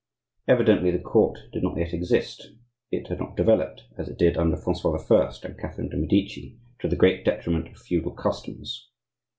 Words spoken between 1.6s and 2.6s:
not yet exist;